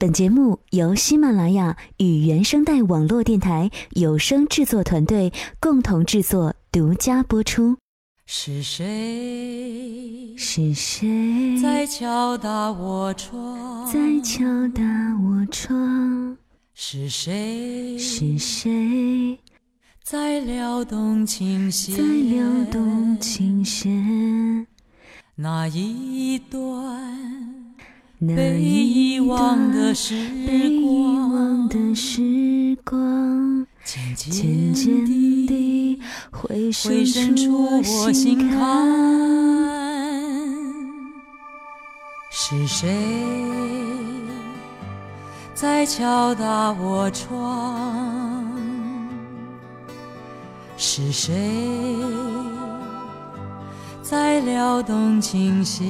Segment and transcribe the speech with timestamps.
[0.00, 5.30] 本节目由喜马拉雅与原声带网络电台有声制作团队
[5.60, 7.76] 共同制作，独家播出。
[8.24, 10.34] 是谁？
[10.38, 13.86] 是谁在敲打我窗？
[13.92, 14.82] 在敲打
[15.22, 16.34] 我窗？
[16.72, 17.98] 是谁？
[17.98, 19.38] 是谁
[20.02, 21.94] 在撩动琴弦？
[21.94, 24.66] 在撩动琴弦？
[25.34, 27.66] 那一段。
[28.26, 30.14] 被遗忘的时
[32.84, 34.74] 光，渐渐
[35.46, 35.98] 地
[36.30, 38.50] 回回渗出我心。
[38.50, 38.60] 坎。
[42.30, 42.94] 是谁
[45.54, 48.46] 在敲打我窗？
[50.76, 51.96] 是谁
[54.02, 55.86] 在撩动琴弦？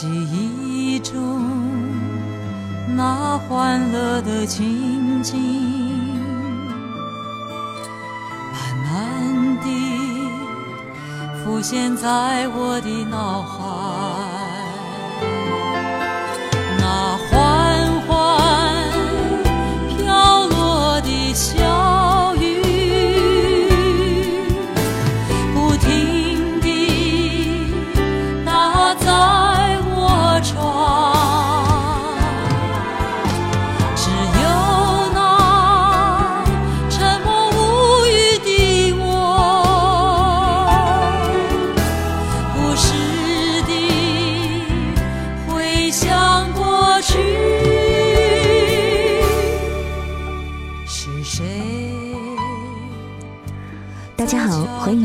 [0.00, 1.44] 记忆中
[2.96, 5.36] 那欢乐的情景，
[8.50, 9.68] 慢慢地
[11.44, 14.09] 浮现在我的脑海。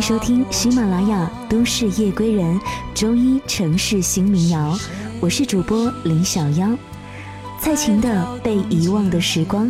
[0.05, 2.59] 收听喜马拉雅《都市夜归人》
[2.93, 4.77] 周一城市新民谣，
[5.19, 6.69] 我是主播林小妖。
[7.59, 9.65] 蔡琴的《被遗忘的时光》，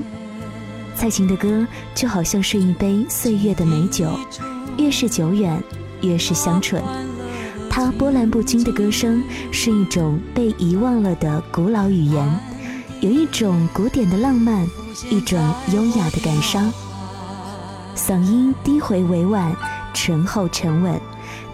[0.93, 4.09] 蔡琴的歌就好像是一杯岁月的美酒，
[4.77, 5.63] 越是久远，
[6.01, 6.83] 越是香醇。
[7.69, 12.39] 她波澜不惊的歌声是一种被遗忘了的古老语言，
[12.99, 14.67] 有一种古典的浪漫，
[15.09, 15.39] 一种
[15.71, 16.73] 优雅的感伤。
[17.95, 19.55] 嗓音低回委婉，
[19.95, 20.99] 醇厚沉稳，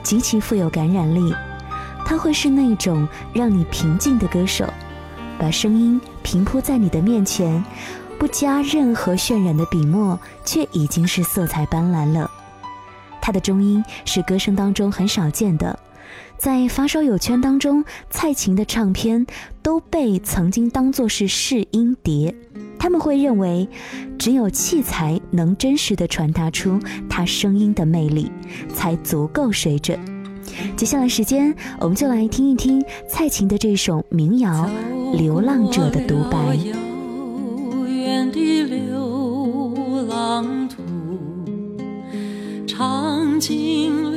[0.03, 1.33] 极其富有感染力。
[2.03, 4.65] 他会是那种让你平静的歌手，
[5.39, 7.63] 把声音平铺在你的面前，
[8.19, 12.29] 不加任何渲染的笔墨，却已经是色彩斑斓了。
[13.21, 15.79] 他的中音是歌声当中很少见的，
[16.37, 19.25] 在发烧友圈当中，蔡琴的唱片
[19.61, 22.35] 都被曾经当作是试音碟。
[22.81, 23.69] 他们会认为，
[24.17, 28.31] 只有器材能真实的传达出他声音的魅力，
[28.73, 29.99] 才足够水准。
[30.75, 34.67] 接下来时间，我们就来听一听蔡琴的这首民谣
[35.15, 36.39] 《流浪者的独白》。
[36.71, 40.81] 遥远的流浪途，
[42.65, 44.10] 尝尽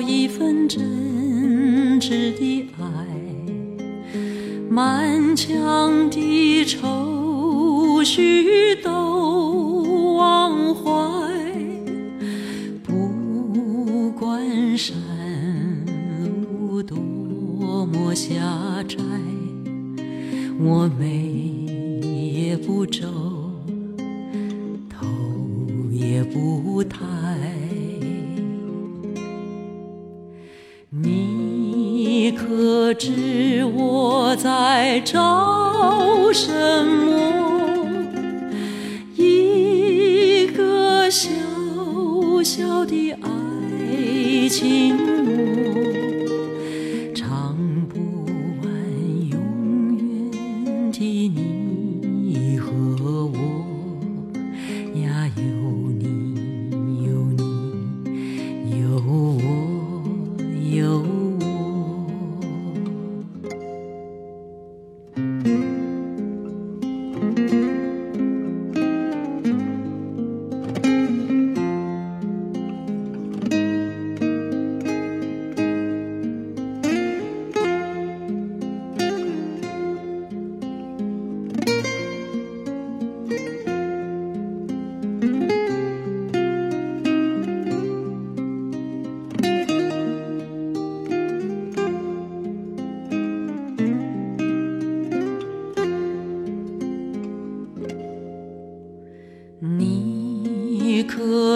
[0.00, 2.82] 一份真挚的爱，
[4.68, 10.82] 满腔的愁绪都忘怀。
[12.82, 14.96] 不管山
[16.42, 18.98] 路多么狭窄，
[20.60, 23.06] 我眉也不皱，
[24.88, 25.06] 头
[25.90, 26.98] 也不抬。
[32.94, 36.52] 知我在找什
[36.86, 38.04] 么？
[39.16, 41.28] 一个小
[42.42, 44.96] 小的爱情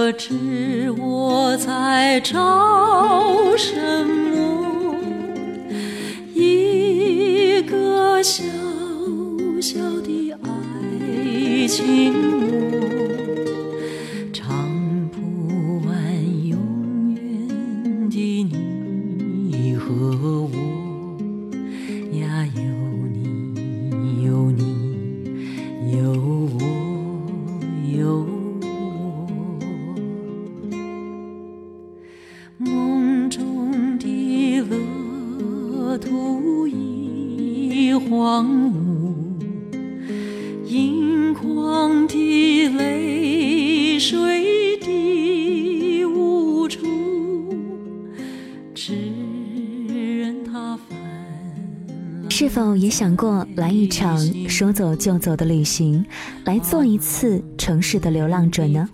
[0.08, 2.34] 可知我在找
[3.58, 4.17] 什么？
[35.98, 39.14] 土一荒芜
[40.66, 46.86] 盈眶的泪水滴无处
[48.74, 48.94] 只
[52.30, 54.16] 是否也想过来一场
[54.48, 56.06] 说走就走的旅行，
[56.44, 58.88] 来做一次城市的流浪者呢？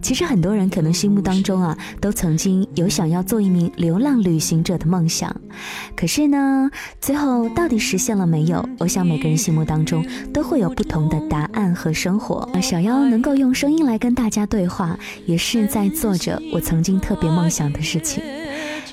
[0.00, 5.34] 其实很多人可能心目当中啊，都曾经有想要做一名流浪旅行者的梦想，
[5.96, 8.66] 可是呢，最后到底实现了没有？
[8.78, 12.48] 我想每个人心目当中都会有不同的答案和生活。
[12.62, 18.22] 小妖能够用声音来跟大家对话，也是在做着我曾经特别梦想的事情。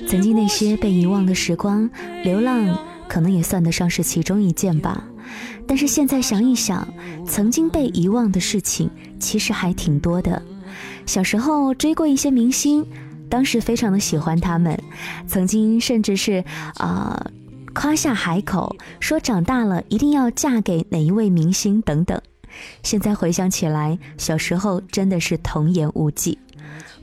[0.08, 1.88] 曾经那些被遗忘的时光，
[2.22, 2.78] 流浪。
[3.08, 5.04] 可能也算得上是其中一件吧，
[5.64, 6.86] 但是现在想一想，
[7.24, 10.42] 曾经被遗忘的事情其实还挺多的。
[11.06, 12.86] 小时候追过一些明星，
[13.30, 14.78] 当时非常的喜欢他们，
[15.26, 16.44] 曾经甚至是
[16.74, 17.30] 啊
[17.72, 22.20] 夸下海口，说长大了一定要嫁给哪一位明星等等。
[22.82, 26.38] 现在回想起来，小时候真的是童言无忌。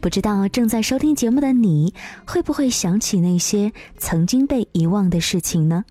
[0.02, 1.94] 不知道正在收听节目的你，
[2.26, 5.86] 会不会想起那些曾经被遗忘的事情呢？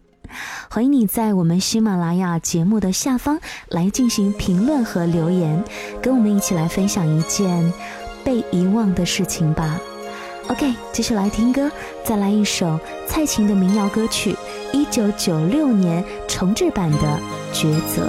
[0.69, 3.38] 欢迎你在我们喜马拉雅节目的下方
[3.69, 5.62] 来进行评论和留言，
[6.03, 7.73] 跟我们一起来分享一件
[8.24, 9.78] 被遗忘的事情吧。
[10.48, 11.70] OK，继续来听歌，
[12.04, 14.36] 再来一首蔡琴的民谣歌曲，
[14.72, 16.98] 一九九六年重制版的
[17.54, 18.02] 《抉择》。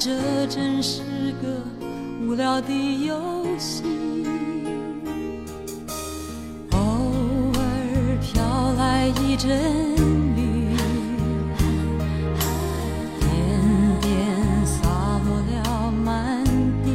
[0.00, 1.02] 这真是
[1.42, 1.48] 个
[2.24, 2.72] 无聊的
[3.04, 3.82] 游戏，
[6.70, 6.78] 偶
[7.52, 9.50] 尔飘来一阵
[10.36, 10.76] 雨，
[13.18, 14.08] 点点
[14.64, 14.88] 洒
[15.26, 16.44] 落了满
[16.84, 16.92] 地。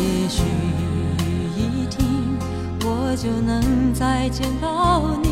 [0.00, 2.36] 也许雨一停，
[2.80, 5.28] 我就能再见到你；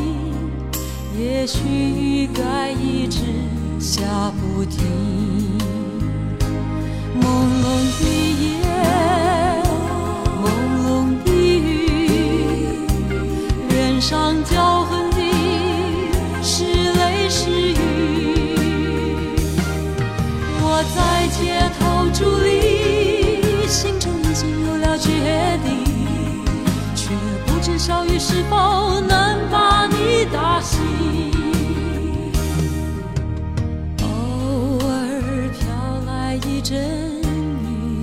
[1.19, 3.19] 也许该一直。
[3.85, 4.01] 下
[4.41, 4.81] 不停，
[7.21, 7.23] 朦
[7.61, 7.65] 胧
[8.01, 8.03] 的
[8.41, 8.65] 夜，
[10.43, 10.45] 朦
[10.83, 10.89] 胧
[11.23, 11.69] 的雨，
[13.69, 14.55] 脸上骄
[14.87, 15.21] 横的
[16.43, 17.77] 是泪是雨。
[20.63, 20.99] 我在
[21.37, 21.43] 街
[21.79, 22.49] 头伫立，
[23.69, 25.11] 心中已经有了决
[25.63, 25.69] 定，
[26.97, 27.15] 却
[27.47, 29.14] 不知小雨是否能
[36.65, 36.81] 阵
[37.63, 38.03] 雨，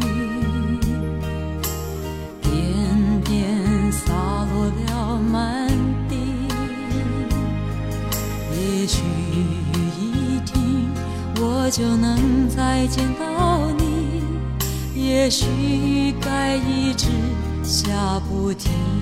[2.44, 5.68] 点点洒落了满
[6.08, 6.15] 地。
[8.53, 9.01] 也许
[9.34, 9.36] 雨
[10.00, 10.91] 一停，
[11.38, 14.22] 我就能再见到你。
[14.94, 17.08] 也许雨该一直
[17.63, 19.00] 下不停。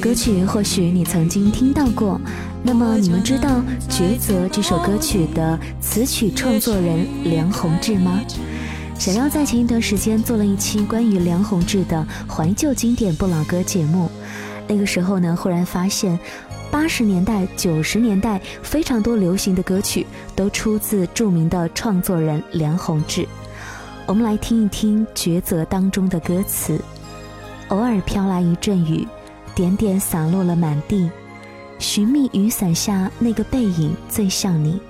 [0.00, 2.20] 歌曲或许你曾经听到过
[2.62, 8.20] 那么你们知道抉择这首歌曲的词曲创作人梁宏志吗？
[8.98, 14.10] 想要在前一段时间做了一期关于梁宏志的怀旧经典不老歌节目
[14.68, 16.18] 那个时候呢忽然发现
[16.72, 23.28] 八十年代、九十年代非常多流行的歌曲都出自著名的创作人梁宏志。
[24.06, 26.80] 我们来听一听《抉择》当中的歌词：
[27.68, 29.06] 偶尔飘来一阵雨，
[29.54, 31.10] 点点洒落了满地，
[31.78, 34.80] 寻觅雨伞下那个背影最像你，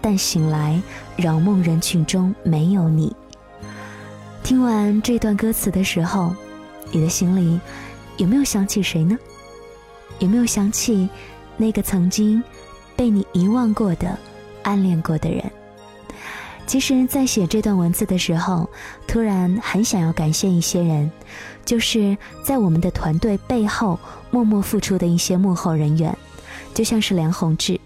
[0.00, 0.82] 但醒来，
[1.16, 3.14] 扰梦人群中没有你。
[4.42, 6.34] 听完这段歌词的时候，
[6.90, 7.60] 你的心里
[8.16, 9.16] 有没有想起谁呢？
[10.18, 11.08] 有没有想起
[11.56, 12.42] 那个曾经
[12.96, 14.18] 被你遗忘过的、
[14.62, 15.42] 暗恋过的人？
[16.66, 18.68] 其实，在写这段文字的时候，
[19.06, 21.10] 突然很想要感谢一些人，
[21.64, 26.16] 就是在我们的团队背后默默付出的一些幕后人员，
[26.72, 27.78] 就像是梁宏志。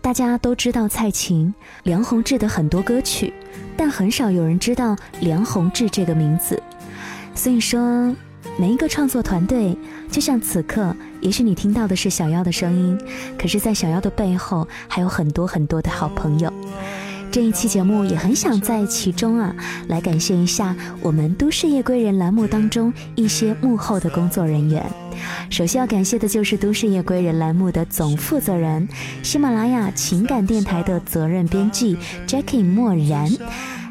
[0.00, 3.34] 大家都知道蔡琴、梁宏志的很多歌曲，
[3.76, 6.62] 但很少有人知道梁宏志这个名字。
[7.34, 8.14] 所以说，
[8.56, 9.76] 每一个创作团队，
[10.10, 12.98] 就像此刻，也许你听到的是小妖的声音，
[13.38, 16.52] 可是，在小妖的背后，还有很多很多的好朋友。
[17.30, 19.54] 这一期节目也很想在其中啊，
[19.88, 24.82] 来感谢一下我们《都市夜归人》栏目当中一些幕后的工作人员。
[25.50, 28.88] 首先要感谢的就是《都市夜归人》栏目的总负责人，
[29.22, 33.30] 喜马拉雅情感电台的责任编辑 Jackie 莫然，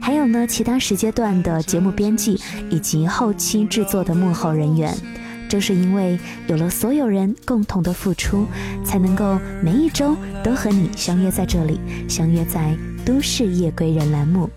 [0.01, 2.39] 还有呢其他时间段的节目编辑
[2.72, 4.96] 以及后期制作的幕后人员。
[5.48, 8.46] 正是因为有了所有人共同的付出，
[8.84, 12.75] 才能够每一周都和你相约在这里，相约在。
[13.06, 14.50] 都市夜归人栏目，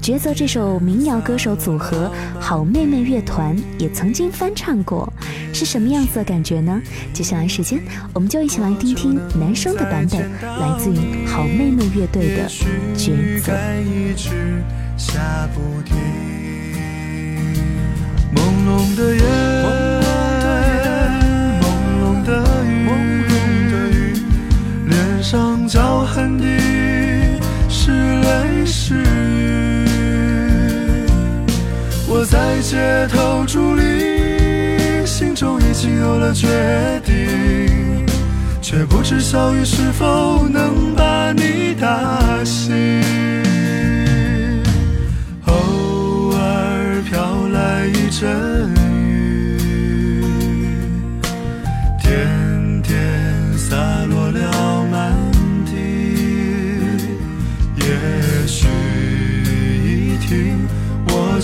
[0.00, 2.10] 抉择这首民谣歌手组合
[2.40, 5.12] 好妹妹乐团也曾经翻唱过，
[5.52, 6.80] 是什么样子的感觉呢？
[7.12, 7.78] 接下来时间，
[8.14, 12.48] 我们就一起来听听男生的版本，来自于好妹妹乐队的
[12.96, 13.52] 抉择。
[18.34, 19.87] 朦胧的夜，
[25.68, 26.46] 脸上脚痕滴。
[32.10, 36.48] 我在街头伫立，心中已经有了决
[37.04, 38.06] 定，
[38.62, 42.74] 却不知小雨是否能把你打醒。
[45.46, 48.77] 偶尔飘来一阵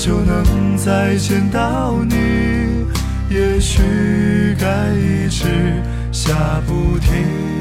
[0.04, 0.76] 就能。
[0.76, 2.14] 再见到你，
[3.30, 5.46] 也许该一直
[6.12, 7.53] 下不停。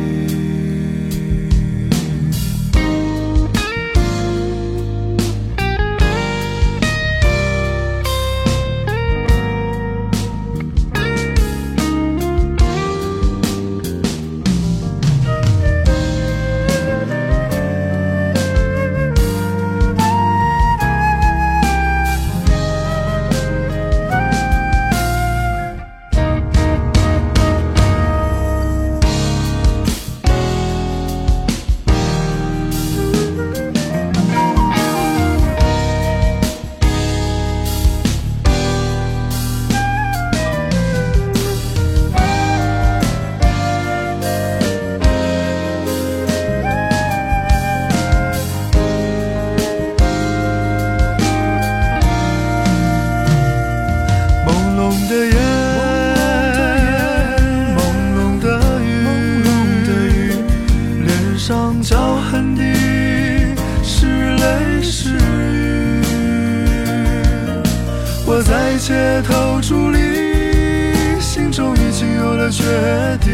[73.24, 73.32] 地，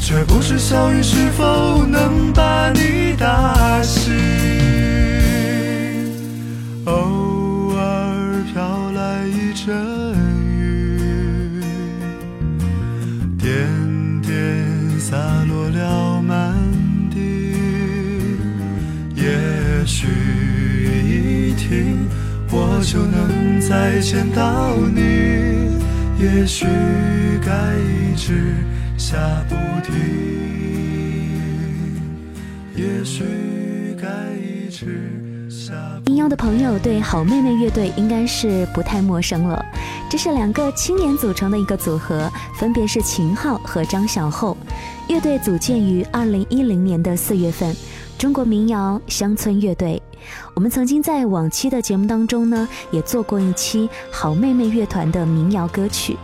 [0.00, 4.12] 却不知小雨是否能把你打醒？
[6.84, 9.74] 偶尔飘来一阵
[10.58, 11.60] 雨，
[13.36, 13.50] 点
[14.22, 14.30] 点
[15.00, 15.16] 洒
[15.48, 16.54] 落了满
[17.10, 17.18] 地。
[19.16, 20.06] 也许
[21.04, 22.08] 一停，
[22.50, 25.65] 我就能再见到你。
[26.18, 26.64] 也许
[27.44, 28.54] 该一直
[28.96, 29.16] 下
[29.48, 29.54] 不
[29.84, 29.94] 停。
[32.74, 33.24] 也许
[34.00, 35.12] 该一直。
[36.06, 39.64] 民谣的朋友对好妹妹乐队应该是不太陌生了。
[40.08, 44.56] 这是两个青年组成的一个组合，分别是秦昊和张小厚。
[45.08, 47.74] 乐队组建于二零一零年的四月份。
[48.18, 50.00] 中国民谣乡村乐队，
[50.54, 56.16] 我们曾经在往期的节目当中呢，也做过一期好妹妹乐团的民谣歌曲。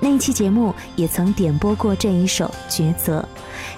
[0.00, 3.20] 那一期节目也曾点播过这一首《抉择》。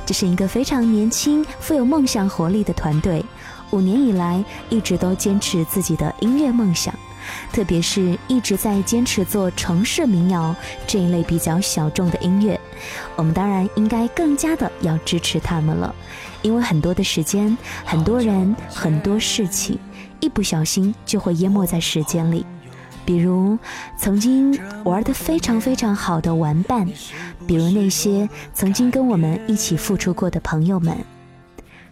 [0.06, 3.22] 这是一个非常年轻、富有梦想活力的团队，
[3.70, 6.94] 五年以来一直都坚持自己的音乐梦想，
[7.52, 10.56] 特别是一直在坚持做城市民谣
[10.86, 12.58] 这一类比较小众的音乐。
[13.14, 15.94] 我们当然应该更加的要支持他们了，
[16.42, 19.78] 因为很多的时间、很多人、很多事情，
[20.20, 22.44] 一不小心就会淹没在时间里。
[23.04, 23.58] 比如
[23.96, 26.86] 曾经玩的非常非常好的玩伴，
[27.46, 30.94] 比如那些曾经跟我们一起付出过的朋友们，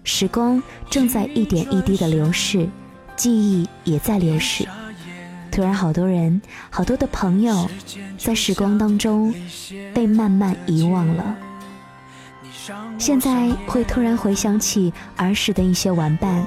[0.04, 2.68] 时光正在一点一滴的流逝，
[3.16, 4.68] 记忆也在流逝。
[5.50, 7.66] 突然，好多人、好多的朋友，
[8.18, 9.32] 在时光当中
[9.94, 11.34] 被慢慢遗忘了。
[12.98, 16.44] 现在会突然回想起儿时的一些玩伴，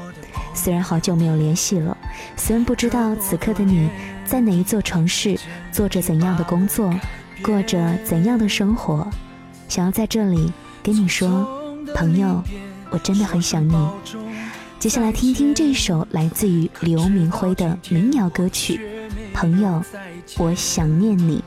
[0.53, 1.95] 虽然好久没有联系了，
[2.35, 3.89] 虽然不知道此刻的你。
[4.25, 5.39] 在哪一座城市，
[5.71, 6.93] 做着怎样的工作，
[7.41, 9.07] 过着怎样的生活？
[9.67, 11.47] 想要在这里跟你说，
[11.95, 12.43] 朋友，
[12.91, 13.89] 我真的很想你。
[14.77, 18.79] 接下来听听这首来自于刘明辉的民谣歌曲
[19.33, 19.83] 《朋友，
[20.38, 21.43] 我想念你》。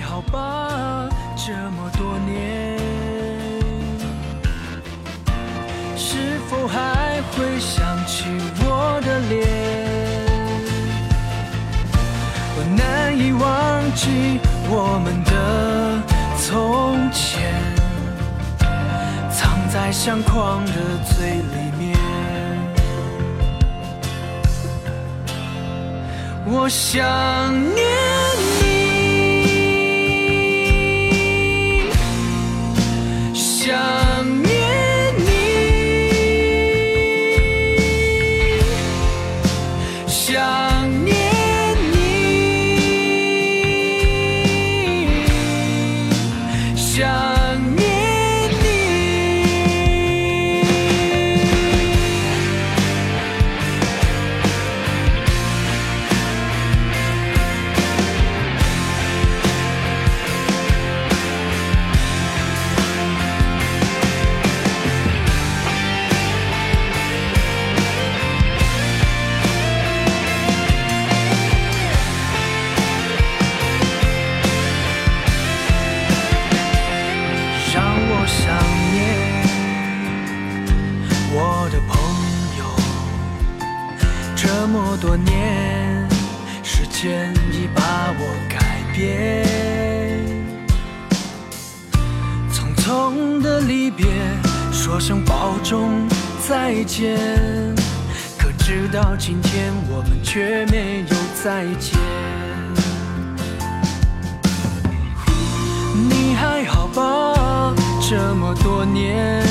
[0.00, 1.08] 好吧？
[1.36, 2.78] 这么多年，
[5.96, 8.24] 是否还会想起
[8.64, 9.00] 我？
[9.00, 9.48] 的脸，
[12.54, 13.40] 我难以忘
[13.94, 15.32] 记我们的
[16.36, 17.50] 从前，
[19.30, 20.72] 藏在相框的
[21.06, 21.96] 最里面。
[26.46, 26.94] 我想
[27.74, 28.09] 念
[87.02, 89.46] 间已把我改变。
[92.52, 94.06] 匆匆的离别，
[94.70, 96.06] 说声保重，
[96.46, 97.16] 再见。
[98.38, 101.98] 可直到今天，我们却没有再见。
[105.94, 107.74] 你还好吧？
[108.10, 109.42] 这么多年。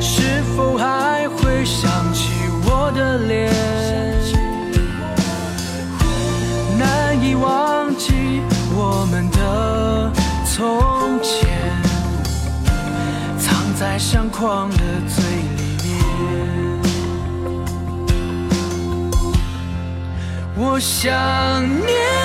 [0.00, 2.30] 是否还会想起
[2.64, 3.89] 我的脸？
[7.40, 8.42] 忘记
[8.74, 10.12] 我们的
[10.44, 11.48] 从前
[13.38, 14.76] 藏在相框的
[15.08, 15.24] 最
[15.56, 15.88] 里面。
[20.56, 21.08] 我想
[21.86, 22.19] 念。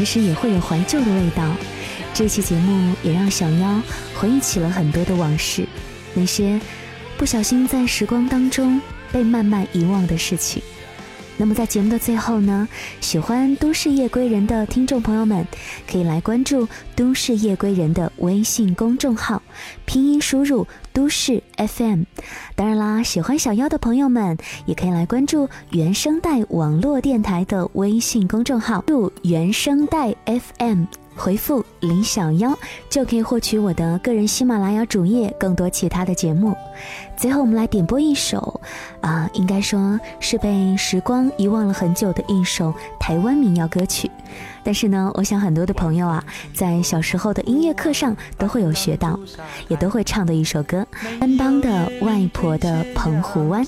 [0.00, 1.54] 其实也会有怀旧的味道。
[2.14, 3.82] 这期节目也让小妖
[4.14, 5.66] 回忆起了很多的往事，
[6.14, 6.58] 那些
[7.18, 8.80] 不小心在时光当中
[9.12, 10.62] 被慢慢遗忘的事情。
[11.36, 12.66] 那么在节目的最后呢，
[13.02, 15.46] 喜欢都市夜归人的听众朋友们，
[15.86, 19.42] 可以来关注都市夜归人的微信公众号，
[19.84, 20.66] 拼音输入
[21.00, 22.02] 都市 FM。
[22.54, 24.36] 当然啦，喜欢小妖的朋友们，
[24.66, 30.84] 也可以来关注原声带网络电台的微信公众号，入原声带 FM。
[31.16, 32.56] 回复林小妖
[32.88, 36.54] 就可以获取我的个人喜马拉雅主页更多其他的节目。
[37.16, 38.60] 最后，我们来点播一首，
[39.00, 44.10] 啊，应该说是被时光遗忘了很久的一首台湾民谣歌曲。
[44.62, 46.22] 但是呢，我想很多的朋友啊，
[46.54, 49.18] 在小时候的音乐课上都会有学到，
[49.68, 50.86] 也都会唱的一首歌——
[51.20, 53.66] 安邦的外婆的澎湖湾。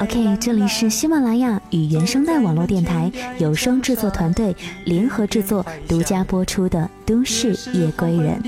[0.00, 8.40] OK，这里是喜马拉雅与原声带网络电台有声制作团队联合制作、独家播出的《都市夜归人》，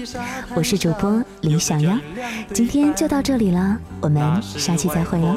[0.54, 1.98] 我是主播李小妖，
[2.52, 5.36] 今天就到这里了，我们下期再会喽。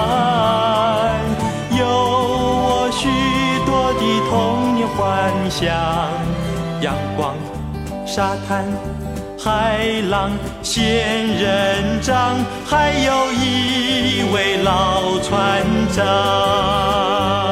[5.51, 5.67] 像，
[6.79, 7.35] 阳光、
[8.05, 8.65] 沙滩、
[9.37, 10.31] 海浪、
[10.63, 15.61] 仙人掌，还有一位老船
[15.91, 17.50] 长。